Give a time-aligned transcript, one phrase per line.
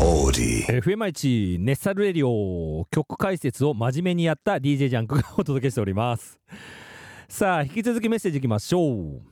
[0.00, 6.40] FM1 ネッサルレディオ曲解説を真面目にやった DJ ジャンクがお届けしております。
[7.28, 9.22] さあ、引き続きメッセージいきましょう。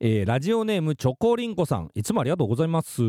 [0.00, 3.00] えーラジオネームチョコリンコさん、いつもありがとうございます。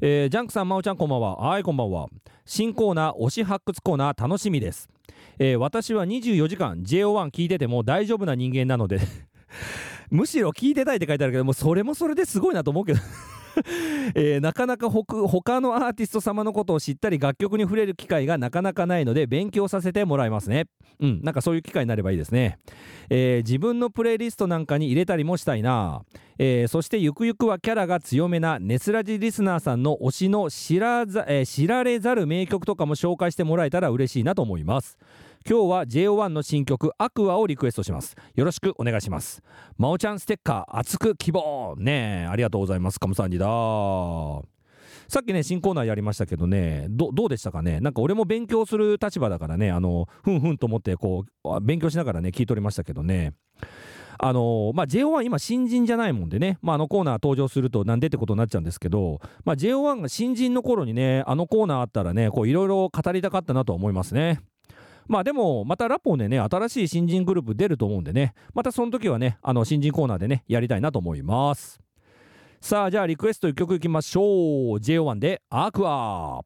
[0.00, 1.36] えージャンクさん、まおちゃんこんばんは。
[1.36, 2.06] はい、こんばんは。
[2.44, 4.88] 新コーナー、推し発掘コーナー、楽しみです。
[5.38, 9.00] えー私は24時間 JO1 聞いてても大丈夫な人間なので、
[10.10, 13.00] むしろ聞いてたいって書いてあるけど、もそれもそれですごいなと思うけど。
[14.14, 20.66] えーなかなか他他のアーティスト様のことを知ったり楽曲に触れる機会がなかなかないので勉強させてもらいますね。
[21.00, 22.58] うん、なんかそういう機会になればいいですね。
[23.10, 26.02] えー自分のプレイリストなんかに入れたりもしたいな。
[26.38, 34.98] えーそしてゆくゆくはキャラが強めなネスラジリスナーさんの推しの知らざ、え知られざる名曲とかも紹介してもらえたら嬉しいなと思います。
[35.48, 38.16] 今日は JO1 の新曲アクアをリクエストします。
[38.34, 39.44] よろしくお願いします。
[39.78, 42.98] まおちゃんステッカー熱く希望ねえ、ありがとうございます。
[42.98, 43.46] カムサンジだ
[45.06, 47.78] さっきね、新コーナーやりましたけどね、どどうでしたかね？
[47.78, 53.32] なんか俺も勉強する立場だからね、あの、ふんふんと思って、こう、勉強しながらね、聞いておりましたけどね。
[54.18, 64.40] あのまあ、JO1 今新人じゃないもんでね、まあ、あのコーナー登場するとなんでってことになっちゃうんですけど、まあ、JO1 が新人の頃にね、あのコーナーあったらね、こういろいろ語りたかったなと思いますね。
[65.08, 71.80] まあでも、またラポンでね、新しい新人グループ出ると思うんでね、またその時はね、あの新人コーナーでね、やりたいなと思います。
[72.60, 74.24] さあ、じゃあリクエスト1曲いきましょう。
[74.78, 76.40] JO1 でアクア。